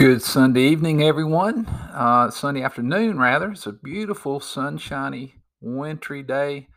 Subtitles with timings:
[0.00, 1.66] Good Sunday evening, everyone.
[1.92, 3.50] Uh, Sunday afternoon, rather.
[3.50, 6.68] It's a beautiful, sunshiny, wintry day.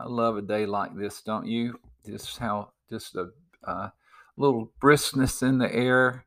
[0.00, 1.78] I love a day like this, don't you?
[2.04, 3.28] Just how, just a
[3.64, 3.90] uh,
[4.36, 6.26] little briskness in the air,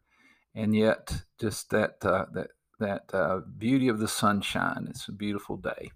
[0.56, 4.88] and yet just that uh, that that uh, beauty of the sunshine.
[4.90, 5.92] It's a beautiful day.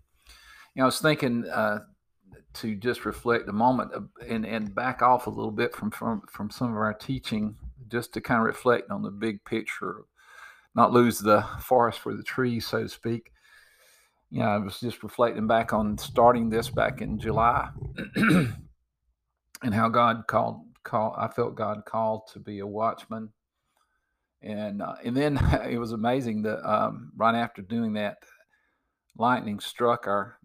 [0.75, 1.86] You know, I was thinking uh,
[2.55, 3.91] to just reflect a moment
[4.28, 7.55] and and back off a little bit from from from some of our teaching,
[7.88, 10.04] just to kind of reflect on the big picture
[10.75, 13.31] not lose the forest for the trees, so to speak.
[14.29, 17.69] You know, I was just reflecting back on starting this back in July
[18.15, 18.55] and
[19.71, 23.29] how God called, call, I felt God called to be a watchman.
[24.41, 25.37] And, uh, and then
[25.69, 28.17] it was amazing that um, right after doing that,
[29.15, 30.39] lightning struck our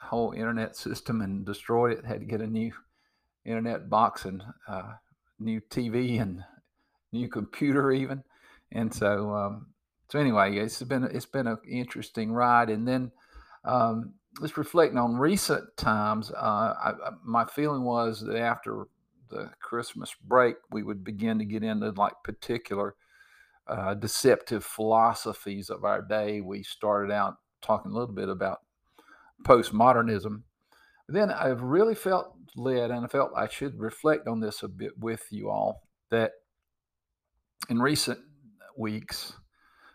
[0.00, 2.04] whole internet system and destroyed it.
[2.04, 2.72] Had to get a new
[3.44, 4.94] internet box and uh,
[5.38, 6.42] new TV and
[7.12, 8.24] new computer even
[8.72, 9.66] and so um,
[10.10, 12.68] so anyway, it's been it's been an interesting ride.
[12.68, 13.12] And then
[13.64, 18.86] um, just reflecting on recent times, uh, I, I, my feeling was that after
[19.28, 22.96] the Christmas break, we would begin to get into like particular
[23.68, 26.40] uh, deceptive philosophies of our day.
[26.40, 28.62] We started out talking a little bit about
[29.44, 30.42] postmodernism.
[31.08, 34.98] Then I've really felt led, and I felt I should reflect on this a bit
[34.98, 36.32] with you all that
[37.68, 38.18] in recent
[38.80, 39.34] weeks,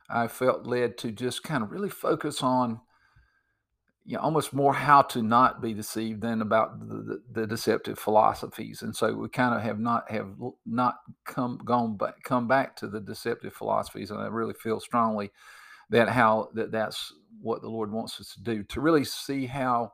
[0.09, 2.79] I felt led to just kind of really focus on
[4.07, 8.83] you know, almost more how to not be deceived than about the, the, deceptive philosophies.
[8.83, 10.29] And so we kind of have not have
[10.65, 14.11] not come gone back come back to the deceptive philosophies.
[14.11, 15.31] And I really feel strongly
[15.89, 19.93] that how that that's what the Lord wants us to do to really see how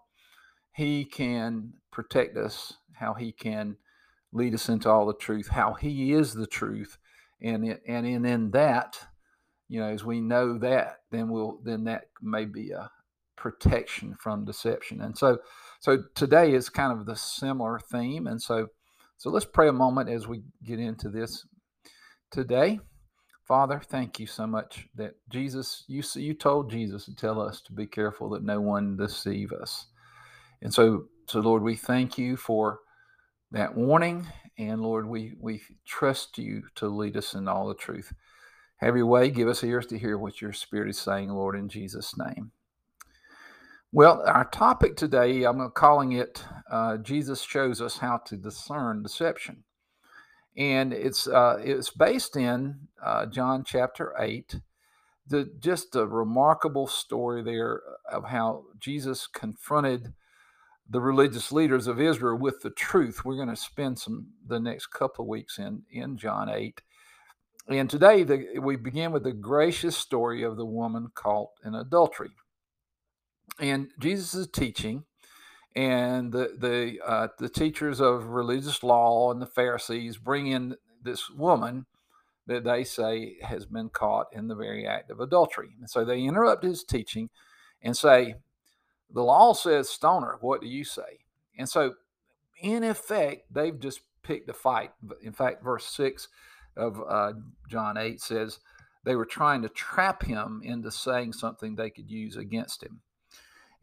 [0.73, 3.78] He can protect us, how He can
[4.34, 6.97] lead us into all the truth, how He is the truth,
[7.42, 9.00] and it, and in, in that,
[9.67, 12.89] you know, as we know that, then we'll then that may be a
[13.42, 15.02] protection from deception.
[15.02, 15.40] And so,
[15.79, 18.28] so today is kind of the similar theme.
[18.28, 18.68] And so,
[19.18, 21.46] so let's pray a moment as we get into this
[22.29, 22.79] today.
[23.47, 27.73] Father, thank you so much that Jesus, you you told Jesus to tell us to
[27.73, 29.88] be careful that no one deceive us.
[30.62, 32.79] And so, so Lord, we thank you for
[33.51, 38.13] that warning and Lord, we, we trust you to lead us in all the truth.
[38.78, 39.29] Have your way.
[39.29, 42.51] Give us ears to hear what your Spirit is saying, Lord, in Jesus' name.
[43.91, 49.63] Well, our topic today, I'm calling it uh, Jesus Shows Us How to Discern Deception.
[50.56, 54.59] And it's, uh, it's based in uh, John chapter 8.
[55.28, 60.13] The, just a remarkable story there of how Jesus confronted
[60.91, 63.24] the religious leaders of Israel with the truth.
[63.24, 66.81] We're going to spend some the next couple of weeks in in John 8.
[67.69, 72.31] And today the, we begin with the gracious story of the woman caught in adultery.
[73.59, 75.06] And Jesus is teaching,
[75.75, 81.29] and the the uh, the teachers of religious law and the Pharisees bring in this
[81.29, 81.85] woman
[82.47, 85.69] that they say has been caught in the very act of adultery.
[85.79, 87.29] And so they interrupt his teaching
[87.81, 88.35] and say,
[89.13, 90.38] the law says stoner.
[90.41, 91.19] What do you say?
[91.57, 91.95] And so,
[92.61, 94.91] in effect, they've just picked a fight.
[95.22, 96.27] In fact, verse 6
[96.77, 97.33] of uh,
[97.69, 98.59] John 8 says
[99.03, 103.01] they were trying to trap him into saying something they could use against him.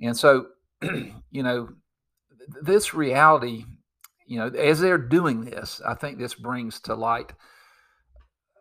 [0.00, 0.46] And so,
[0.82, 1.70] you know,
[2.62, 3.64] this reality,
[4.26, 7.32] you know, as they're doing this, I think this brings to light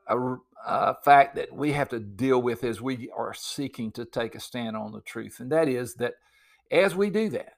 [0.07, 0.17] a,
[0.65, 4.39] a, fact that we have to deal with as we are seeking to take a
[4.39, 5.39] stand on the truth.
[5.39, 6.15] And that is that
[6.71, 7.53] as we do that,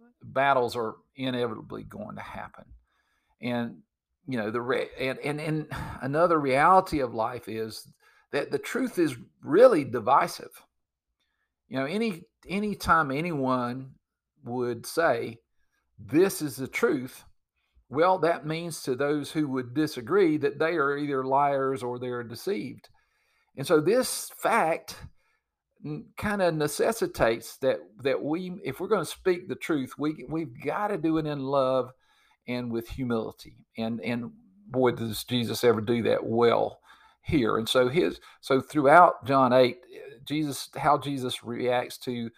[0.00, 0.32] mm-hmm.
[0.32, 2.64] battles are inevitably going to happen.
[3.40, 3.78] And
[4.26, 5.66] you know the re- and, and and
[6.02, 7.90] another reality of life is
[8.30, 10.62] that the truth is really divisive.
[11.68, 13.92] You know, any any time anyone
[14.44, 15.38] would say
[15.98, 17.24] this is the truth,
[17.88, 22.22] well, that means to those who would disagree that they are either liars or they're
[22.22, 22.88] deceived.
[23.56, 24.96] And so this fact
[26.16, 30.60] kind of necessitates that that we if we're going to speak the truth we we've
[30.64, 31.92] got to do it in love
[32.48, 33.54] and with humility.
[33.76, 34.32] And and
[34.66, 36.80] boy does jesus ever do that well
[37.22, 37.56] here.
[37.58, 39.78] And so his so throughout john 8
[40.24, 42.30] jesus how jesus reacts to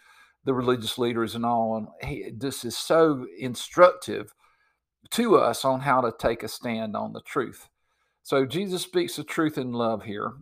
[0.44, 4.34] the religious leaders and all and he, this is so instructive
[5.10, 7.68] to us on how to take a stand on the truth.
[8.22, 10.32] So jesus speaks the truth in love here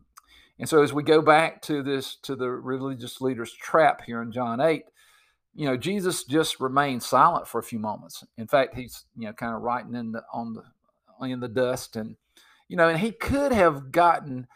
[0.59, 4.33] and so as we go back to this to the religious leaders trap here in
[4.33, 4.85] John 8,
[5.55, 8.25] you know, Jesus just remains silent for a few moments.
[8.37, 10.63] In fact, he's, you know, kind of writing in the on the
[11.27, 12.17] in the dust and
[12.69, 14.47] you know, and he could have gotten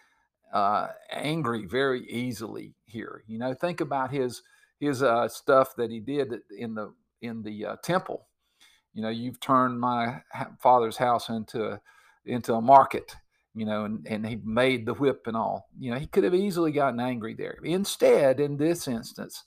[0.52, 3.24] uh, angry very easily here.
[3.26, 4.42] You know, think about his
[4.78, 8.26] his uh, stuff that he did in the in the uh, temple.
[8.92, 10.20] You know, you've turned my
[10.60, 11.80] father's house into
[12.26, 13.16] into a market.
[13.54, 15.68] You know, and, and he made the whip and all.
[15.78, 17.58] You know, he could have easily gotten angry there.
[17.62, 19.44] Instead, in this instance,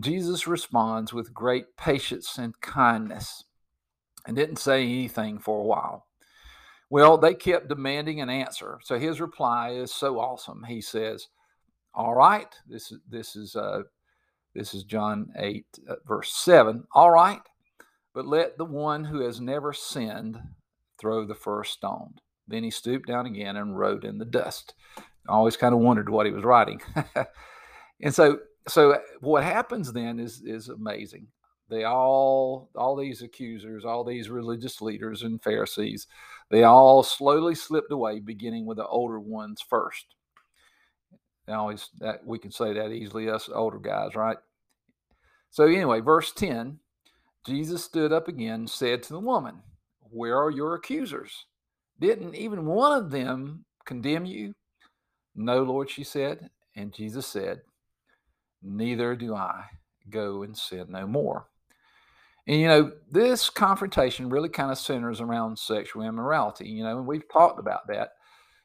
[0.00, 3.44] Jesus responds with great patience and kindness
[4.26, 6.06] and didn't say anything for a while.
[6.90, 8.78] Well, they kept demanding an answer.
[8.82, 10.64] So his reply is so awesome.
[10.64, 11.28] He says,
[11.94, 13.82] "All right, this is this is uh,
[14.54, 16.84] this is John eight uh, verse seven.
[16.92, 17.42] All right,
[18.12, 20.40] but let the one who has never sinned
[20.98, 22.14] throw the first stone."
[22.46, 24.74] Then he stooped down again and wrote in the dust.
[24.98, 26.80] I always kind of wondered what he was writing.
[28.02, 28.38] and so
[28.68, 31.26] so uh, what happens then is is amazing
[31.68, 36.06] they all all these accusers all these religious leaders and pharisees
[36.50, 40.14] they all slowly slipped away beginning with the older ones first
[41.46, 41.70] now
[42.00, 44.38] that we can say that easily us older guys right
[45.50, 46.78] so anyway verse 10
[47.46, 49.62] jesus stood up again said to the woman
[50.00, 51.46] where are your accusers
[52.00, 54.54] didn't even one of them condemn you
[55.34, 57.60] no lord she said and jesus said
[58.62, 59.64] neither do i
[60.10, 61.46] go and sin no more
[62.46, 67.06] and you know, this confrontation really kind of centers around sexual immorality, you know, and
[67.06, 68.10] we've talked about that,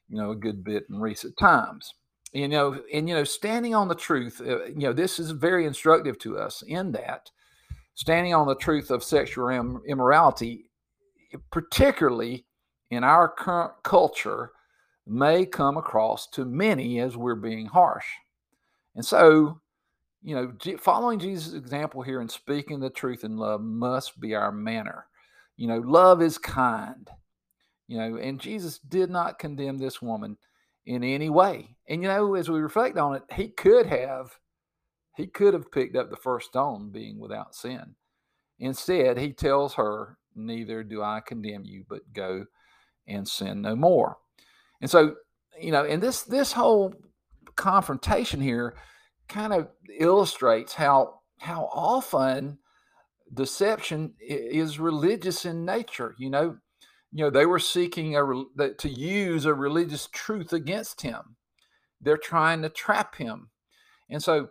[0.09, 1.93] you know, a good bit in recent times.
[2.33, 5.65] You know, and you know, standing on the truth, uh, you know, this is very
[5.65, 7.31] instructive to us in that
[7.95, 9.49] standing on the truth of sexual
[9.87, 10.65] immorality,
[11.51, 12.45] particularly
[12.91, 14.51] in our current culture,
[15.05, 18.05] may come across to many as we're being harsh.
[18.95, 19.59] And so,
[20.21, 24.51] you know, following Jesus' example here and speaking the truth in love must be our
[24.51, 25.05] manner.
[25.57, 27.09] You know, love is kind,
[27.87, 30.37] you know, and Jesus did not condemn this woman
[30.85, 31.75] in any way.
[31.87, 34.37] And, you know, as we reflect on it, he could have,
[35.15, 37.95] he could have picked up the first stone being without sin.
[38.59, 42.45] Instead, he tells her, Neither do I condemn you, but go
[43.09, 44.17] and sin no more.
[44.81, 45.15] And so,
[45.59, 46.93] you know, and this this whole
[47.55, 48.75] confrontation here
[49.27, 49.67] kind of
[49.99, 52.57] illustrates how how often
[53.33, 56.15] deception is religious in nature.
[56.17, 56.57] You know,
[57.11, 58.23] you know they were seeking a
[58.77, 61.35] to use a religious truth against him.
[62.01, 63.49] They're trying to trap him,
[64.09, 64.49] and so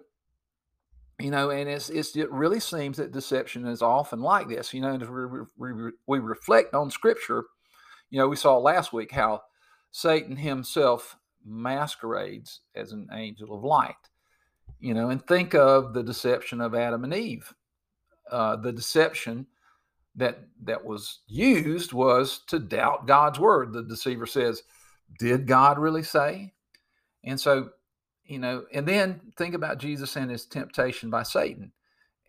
[1.20, 4.72] you know, and it's, it's it really seems that deception is often like this.
[4.72, 7.44] You know, as we, we, we reflect on Scripture,
[8.10, 9.42] you know, we saw last week how
[9.90, 13.94] Satan himself masquerades as an angel of light
[14.80, 17.52] you know, and think of the deception of Adam and Eve.
[18.30, 19.46] Uh, the deception
[20.14, 23.72] that that was used was to doubt God's word.
[23.72, 24.62] The deceiver says,
[25.18, 26.54] "Did God really say?"
[27.24, 27.70] And so,
[28.24, 31.72] you know, and then think about Jesus and his temptation by Satan.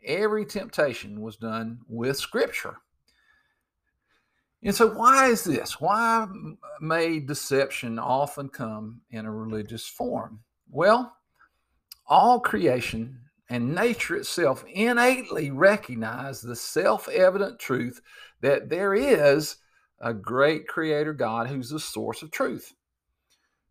[0.05, 2.77] Every temptation was done with Scripture.
[4.61, 5.79] And so, why is this?
[5.79, 6.27] Why
[6.81, 10.41] may deception often come in a religious form?
[10.69, 11.15] Well,
[12.05, 13.19] all creation
[13.49, 18.01] and nature itself innately recognize the self-evident truth
[18.41, 19.57] that there is
[20.01, 22.73] a great creator God who's the source of truth.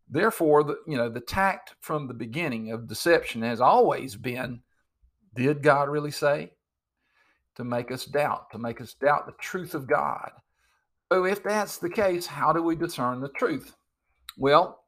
[0.09, 4.63] Therefore, the, you know, the tact from the beginning of deception has always been,
[5.35, 6.53] did God really say?
[7.57, 10.31] To make us doubt, to make us doubt the truth of God.
[11.13, 13.75] So if that's the case, how do we discern the truth?
[14.37, 14.85] Well,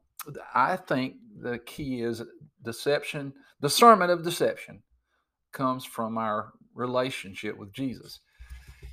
[0.53, 2.21] I think the key is
[2.63, 4.83] deception, discernment of deception
[5.51, 8.19] comes from our relationship with Jesus.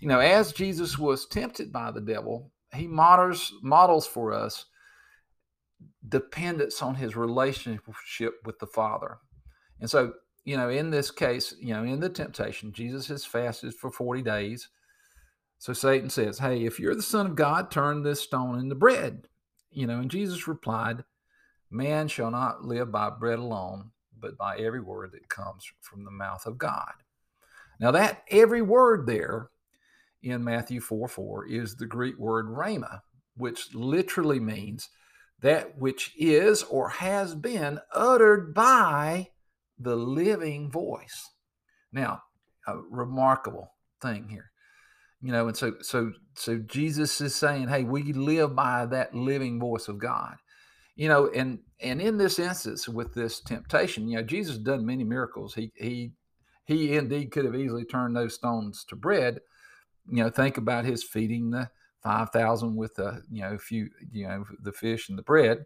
[0.01, 4.67] You know, as Jesus was tempted by the devil, he models models for us
[6.09, 9.19] dependence on his relationship with the Father.
[9.81, 13.75] And so, you know, in this case, you know, in the temptation, Jesus has fasted
[13.75, 14.69] for 40 days.
[15.59, 19.29] So Satan says, Hey, if you're the Son of God, turn this stone into bread.
[19.71, 21.05] You know, and Jesus replied,
[21.71, 26.11] Man shall not live by bread alone, but by every word that comes from the
[26.11, 26.93] mouth of God.
[27.81, 29.51] Now, that every word there
[30.23, 33.03] in Matthew 4 4 is the Greek word rhema,
[33.37, 34.89] which literally means
[35.41, 39.29] that which is or has been uttered by
[39.79, 41.31] the living voice.
[41.93, 42.23] Now,
[42.67, 43.73] a remarkable
[44.03, 44.51] thing here.
[45.21, 49.59] You know, and so so so Jesus is saying, hey, we live by that living
[49.59, 50.37] voice of God.
[50.95, 55.05] You know and and in this instance with this temptation you know jesus done many
[55.05, 55.55] miracles.
[55.55, 56.13] He he
[56.65, 59.41] he indeed could have easily turned those stones to bread.
[60.11, 61.71] You know think about his feeding the
[62.03, 65.65] 5000 with a you know a few you know the fish and the bread.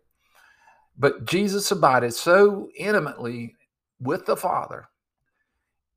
[0.99, 3.55] But Jesus abided so intimately
[4.01, 4.89] with the Father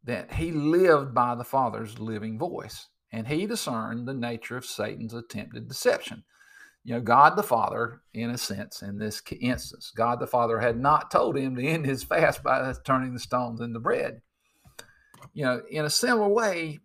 [0.04, 5.14] that he lived by the Father's living voice and he discerned the nature of Satan's
[5.14, 6.26] attempted deception.
[6.84, 10.78] You know, God the Father, in a sense, in this instance, God the Father had
[10.78, 14.22] not told him to end his fast by turning the stones into bread.
[15.34, 16.80] You know, in a similar way,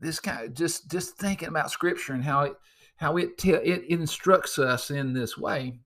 [0.00, 2.54] this kind of just just thinking about Scripture and how it
[2.96, 5.80] how it te- it instructs us in this way.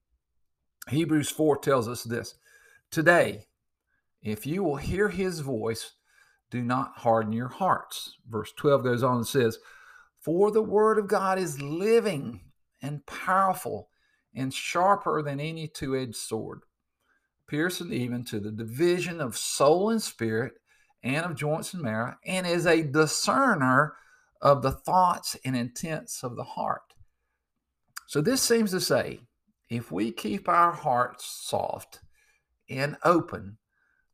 [0.88, 2.36] Hebrews four tells us this:
[2.92, 3.46] today,
[4.22, 5.92] if you will hear His voice,
[6.52, 8.18] do not harden your hearts.
[8.28, 9.58] Verse 12 goes on and says,
[10.20, 12.42] For the word of God is living
[12.82, 13.88] and powerful
[14.34, 16.60] and sharper than any two edged sword,
[17.48, 20.52] piercing even to the division of soul and spirit
[21.02, 23.94] and of joints and marrow, and is a discerner
[24.42, 26.92] of the thoughts and intents of the heart.
[28.06, 29.20] So this seems to say
[29.70, 32.00] if we keep our hearts soft
[32.68, 33.56] and open,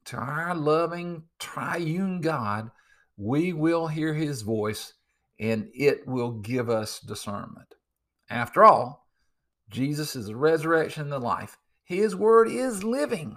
[0.08, 2.70] to our loving triune God,
[3.18, 4.94] we will hear his voice
[5.38, 7.74] and it will give us discernment.
[8.30, 9.06] After all,
[9.68, 11.58] Jesus is the resurrection and the life.
[11.84, 13.36] His word is living.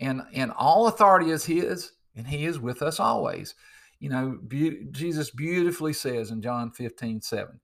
[0.00, 3.54] And, and all authority is his, and he is with us always.
[4.00, 7.60] You know, be, Jesus beautifully says in John 15, 7,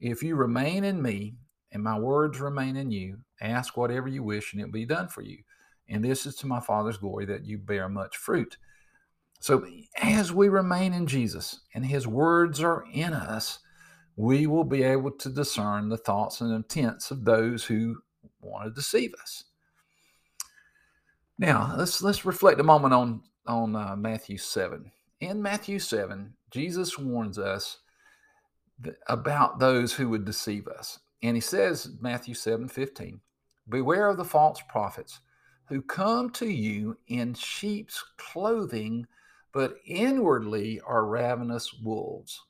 [0.00, 1.34] if you remain in me
[1.70, 5.22] and my words remain in you, ask whatever you wish and it'll be done for
[5.22, 5.38] you.
[5.88, 8.56] And this is to my Father's glory that you bear much fruit.
[9.40, 9.66] So,
[10.00, 13.58] as we remain in Jesus and his words are in us,
[14.16, 18.02] we will be able to discern the thoughts and intents of those who
[18.40, 19.44] want to deceive us.
[21.38, 24.92] Now, let's let's reflect a moment on on uh, Matthew 7.
[25.20, 27.78] In Matthew 7, Jesus warns us
[29.08, 30.98] about those who would deceive us.
[31.22, 33.20] And he says, Matthew 7 15,
[33.68, 35.20] Beware of the false prophets
[35.72, 39.06] who come to you in sheep's clothing,
[39.52, 42.42] but inwardly are ravenous wolves.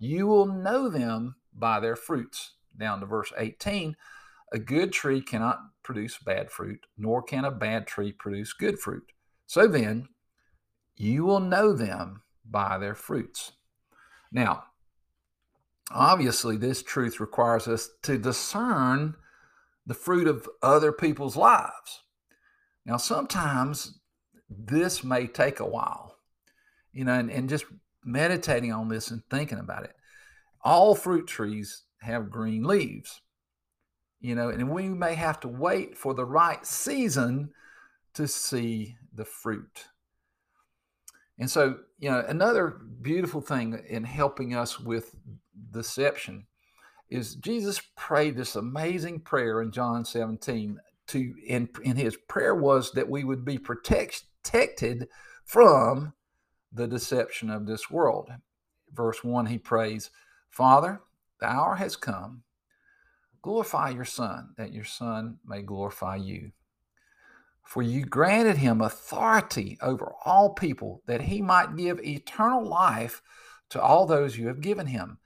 [0.00, 2.54] You will know them by their fruits.
[2.76, 3.96] Down to verse 18
[4.52, 9.04] a good tree cannot produce bad fruit, nor can a bad tree produce good fruit.
[9.46, 10.08] So then,
[10.96, 13.52] you will know them by their fruits.
[14.30, 14.64] Now,
[15.90, 19.16] obviously, this truth requires us to discern
[19.84, 22.02] the fruit of other people's lives.
[22.86, 23.98] Now, sometimes
[24.48, 26.18] this may take a while,
[26.92, 27.64] you know, and, and just
[28.04, 29.92] meditating on this and thinking about it.
[30.62, 33.20] All fruit trees have green leaves,
[34.20, 37.50] you know, and we may have to wait for the right season
[38.14, 39.86] to see the fruit.
[41.38, 45.16] And so, you know, another beautiful thing in helping us with
[45.72, 46.46] deception
[47.10, 50.78] is Jesus prayed this amazing prayer in John 17
[51.08, 55.08] to in, in his prayer was that we would be protect, protected
[55.44, 56.12] from
[56.72, 58.30] the deception of this world.
[58.92, 60.10] Verse 1, he prays,
[60.48, 61.00] Father,
[61.40, 62.42] the hour has come.
[63.42, 66.52] Glorify your Son, that your Son may glorify you.
[67.62, 73.22] For you granted him authority over all people, that he might give eternal life
[73.70, 75.18] to all those you have given him.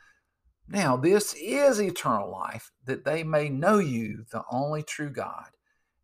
[0.66, 5.50] Now, this is eternal life, that they may know you, the only true God,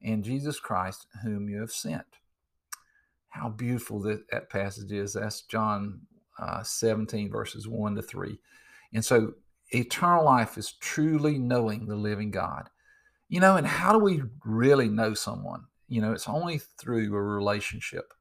[0.02, 2.06] and Jesus Christ, whom you have sent.
[3.28, 5.12] How beautiful that, that passage is.
[5.12, 6.00] That's John
[6.38, 8.38] uh, 17, verses 1 to 3.
[8.94, 9.34] And so,
[9.70, 12.70] eternal life is truly knowing the living God.
[13.28, 15.64] You know, and how do we really know someone?
[15.88, 18.12] You know, it's only through a relationship.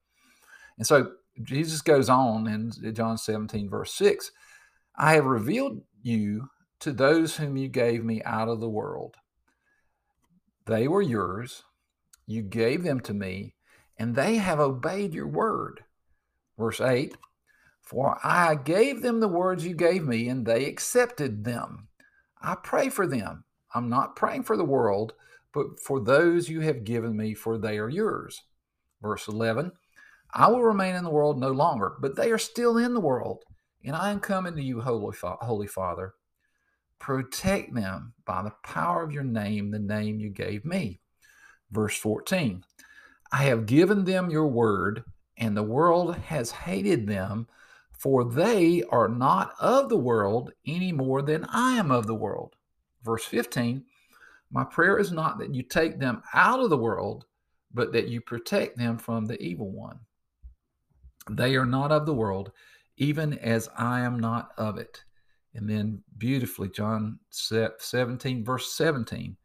[0.77, 1.11] And so,
[1.43, 4.31] Jesus goes on in John 17, verse 6
[4.97, 9.15] I have revealed you to those whom you gave me out of the world.
[10.65, 11.63] They were yours.
[12.25, 13.55] You gave them to me,
[13.97, 15.83] and they have obeyed your word.
[16.57, 17.15] Verse 8
[17.81, 21.87] For I gave them the words you gave me, and they accepted them.
[22.41, 23.43] I pray for them.
[23.73, 25.13] I'm not praying for the world,
[25.53, 28.43] but for those you have given me, for they are yours.
[29.01, 29.71] Verse 11
[30.33, 33.43] I will remain in the world no longer, but they are still in the world,
[33.83, 36.15] and I am coming to you, Holy, Holy Father.
[36.99, 40.99] Protect them by the power of your name, the name you gave me.
[41.71, 42.63] Verse 14
[43.31, 45.03] I have given them your word,
[45.37, 47.47] and the world has hated them,
[47.91, 52.55] for they are not of the world any more than I am of the world.
[53.03, 53.83] Verse 15
[54.51, 57.25] My prayer is not that you take them out of the world,
[57.73, 59.99] but that you protect them from the evil one.
[61.29, 62.51] They are not of the world,
[62.97, 65.03] even as I am not of it.
[65.55, 69.37] And then beautifully, John 17, verse 17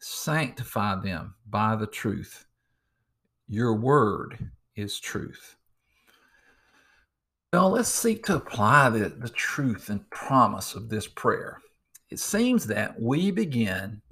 [0.00, 2.46] Sanctify them by the truth.
[3.48, 5.56] Your word is truth.
[7.52, 11.58] Well, let's seek to apply the, the truth and promise of this prayer.
[12.10, 14.02] It seems that we begin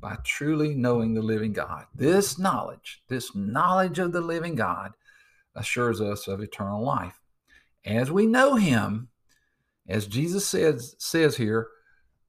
[0.00, 1.84] by truly knowing the living God.
[1.94, 4.92] This knowledge, this knowledge of the living God,
[5.54, 7.20] assures us of eternal life.
[7.84, 9.08] As we know Him,
[9.88, 11.68] as Jesus says, says here,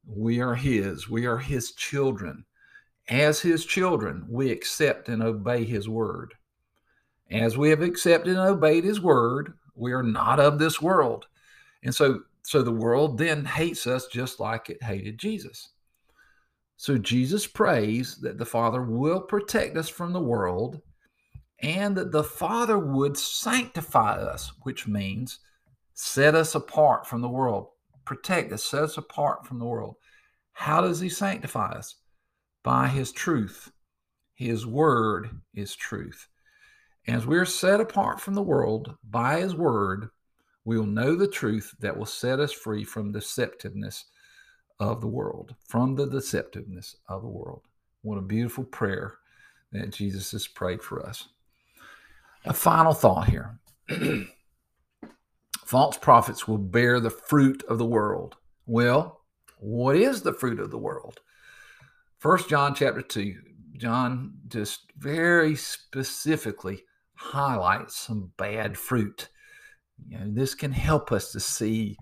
[0.06, 2.46] we are His, we are His children.
[3.08, 6.34] As His children, we accept and obey His word.
[7.30, 11.28] As we have accepted and obeyed His word, we are not of this world.
[11.84, 15.70] And so, so the world then hates us just like it hated Jesus.
[16.78, 20.82] So Jesus prays that the Father will protect us from the world
[21.62, 25.39] and that the Father would sanctify us, which means
[26.01, 27.68] set us apart from the world,
[28.06, 29.96] protect us, set us apart from the world.
[30.53, 31.96] How does He sanctify us?
[32.63, 33.70] By His truth.
[34.34, 36.29] His word is truth.
[37.06, 40.08] As we're set apart from the world by His word,
[40.63, 44.06] we will know the truth that will set us free from the deceptiveness
[44.79, 47.63] of the world, from the deceptiveness of the world.
[48.03, 49.15] What a beautiful prayer
[49.74, 51.27] that Jesus has prayed for us.
[52.46, 53.60] A final thought here
[55.69, 58.35] false prophets will bear the fruit of the world.
[58.65, 59.21] Well,
[59.59, 61.19] what is the fruit of the world?
[62.17, 63.35] First John chapter 2,
[63.77, 66.81] John just very specifically
[67.13, 69.29] highlights some bad fruit.
[70.07, 71.95] You know, this can help us to see,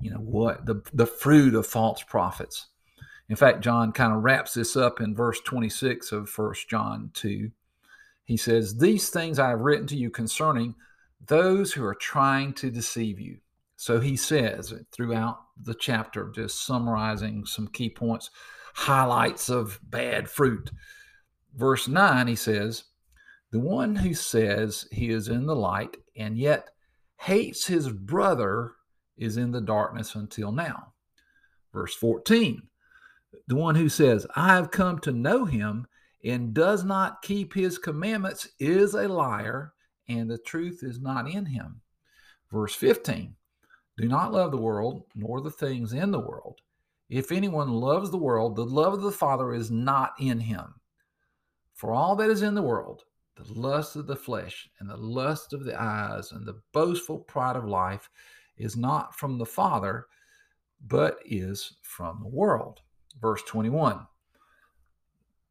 [0.00, 2.68] you know, what the, the fruit of false prophets.
[3.28, 7.50] In fact, John kind of wraps this up in verse 26 of First John 2.
[8.24, 10.74] He says, These things I have written to you concerning
[11.26, 13.38] those who are trying to deceive you.
[13.76, 18.30] So he says throughout the chapter, just summarizing some key points,
[18.74, 20.70] highlights of bad fruit.
[21.56, 22.84] Verse 9, he says,
[23.50, 26.70] The one who says he is in the light and yet
[27.16, 28.72] hates his brother
[29.16, 30.92] is in the darkness until now.
[31.72, 32.62] Verse 14,
[33.46, 35.86] the one who says, I have come to know him
[36.24, 39.72] and does not keep his commandments is a liar,
[40.10, 41.80] and the truth is not in him.
[42.50, 43.36] Verse 15
[43.96, 46.60] Do not love the world, nor the things in the world.
[47.08, 50.74] If anyone loves the world, the love of the Father is not in him.
[51.74, 53.04] For all that is in the world,
[53.36, 57.56] the lust of the flesh, and the lust of the eyes, and the boastful pride
[57.56, 58.10] of life,
[58.56, 60.06] is not from the Father,
[60.86, 62.80] but is from the world.
[63.20, 64.06] Verse 21.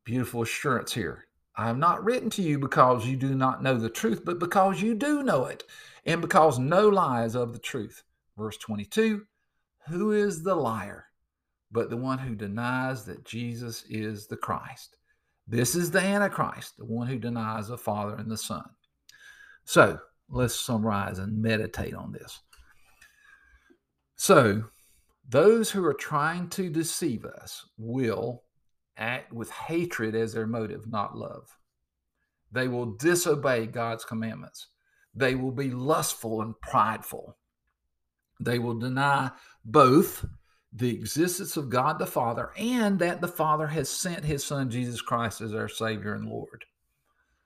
[0.04, 1.29] Beautiful assurance here.
[1.60, 4.82] I have not written to you because you do not know the truth, but because
[4.82, 5.66] you do know it,
[6.06, 8.02] and because no lie is of the truth.
[8.38, 9.26] Verse 22
[9.90, 11.08] Who is the liar
[11.70, 14.96] but the one who denies that Jesus is the Christ?
[15.50, 18.64] This is the Antichrist, the one who denies the Father and the Son.
[19.66, 22.40] So let's summarize and meditate on this.
[24.16, 24.64] So,
[25.28, 28.44] those who are trying to deceive us will
[29.00, 31.58] act with hatred as their motive, not love.
[32.52, 34.68] They will disobey God's commandments.
[35.16, 37.38] They will be lustful and prideful.
[38.40, 39.32] They will deny
[39.66, 40.26] both
[40.72, 45.02] the existence of God the Father and that the Father has sent his Son Jesus
[45.02, 46.66] Christ as our Savior and Lord.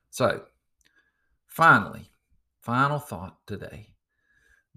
[0.09, 0.43] So,
[1.47, 2.11] finally,
[2.59, 3.92] final thought today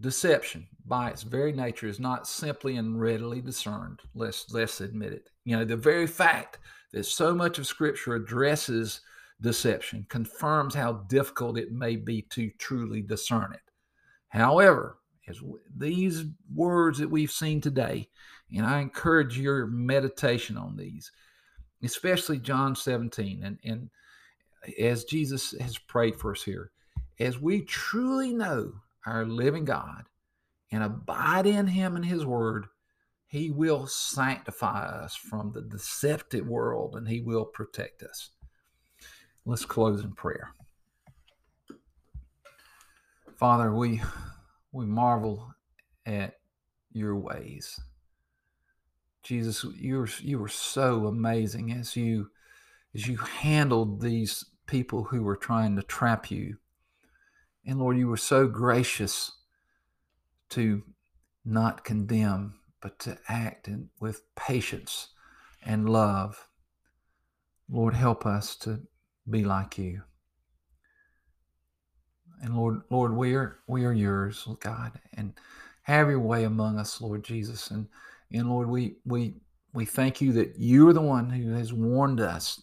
[0.01, 5.31] deception by its very nature is not simply and readily discerned let's let's admit it
[5.45, 6.59] you know the very fact
[6.93, 9.01] that so much of scripture addresses
[9.41, 13.61] deception confirms how difficult it may be to truly discern it.
[14.29, 15.41] However as
[15.77, 18.09] these words that we've seen today
[18.55, 21.11] and i encourage your meditation on these
[21.83, 23.91] especially john 17 and and
[24.79, 26.71] as jesus has prayed for us here
[27.19, 28.73] as we truly know
[29.07, 30.05] our living God
[30.73, 32.67] and abide in him and his word,
[33.27, 38.31] he will sanctify us from the deceptive world and he will protect us.
[39.45, 40.51] Let's close in prayer.
[43.37, 44.03] Father, we
[44.73, 45.55] we marvel
[46.05, 46.35] at
[46.93, 47.79] your ways.
[49.23, 52.31] Jesus, you were, you were so amazing as you
[52.95, 56.57] as you handled these people who were trying to trap you
[57.67, 59.33] and Lord, you were so gracious
[60.51, 60.83] to
[61.45, 65.09] not condemn, but to act in, with patience
[65.65, 66.49] and love.
[67.69, 68.83] Lord, help us to
[69.29, 70.03] be like you.
[72.41, 75.33] And Lord, Lord, we are we are yours, God, and
[75.83, 77.71] have your way among us, Lord Jesus.
[77.71, 77.89] And
[78.31, 79.35] and Lord, we we
[79.73, 82.63] we thank you that you are the one who has warned us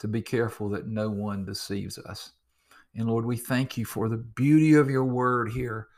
[0.00, 2.32] to be careful that no one deceives us.
[2.94, 5.88] And Lord, we thank you for the beauty of your word here.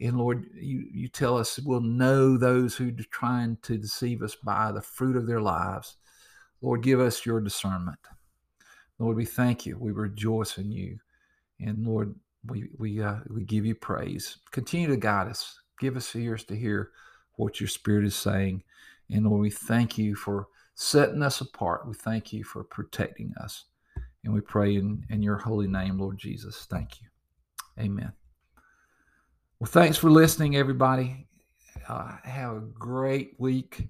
[0.00, 4.36] And Lord, you, you tell us we'll know those who are trying to deceive us
[4.36, 5.96] by the fruit of their lives.
[6.62, 7.98] Lord, give us your discernment.
[8.98, 9.76] Lord, we thank you.
[9.78, 10.98] We rejoice in you.
[11.60, 12.14] And Lord,
[12.46, 14.38] we we uh, we give you praise.
[14.52, 15.60] Continue to guide us.
[15.80, 16.90] Give us ears to hear
[17.36, 18.62] what your spirit is saying.
[19.10, 21.86] And Lord, we thank you for setting us apart.
[21.88, 23.64] We thank you for protecting us.
[24.24, 26.66] And we pray in, in your holy name, Lord Jesus.
[26.68, 27.08] Thank you.
[27.78, 28.12] Amen.
[29.58, 31.26] Well, thanks for listening, everybody.
[31.88, 33.88] Uh, have a great week.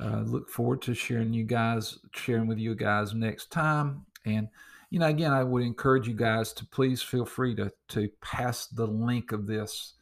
[0.00, 4.06] Uh, look forward to sharing you guys, sharing with you guys next time.
[4.24, 4.48] And
[4.90, 8.66] you know, again, I would encourage you guys to please feel free to to pass
[8.66, 9.94] the link of this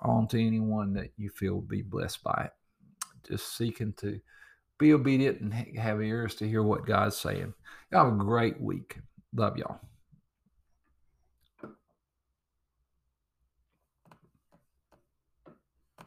[0.00, 2.52] on to anyone that you feel will be blessed by it.
[3.28, 4.20] Just seeking to
[4.78, 7.54] be obedient and have ears to hear what God's saying.
[7.90, 8.98] Y'all have a great week.
[9.34, 9.80] Love y'all.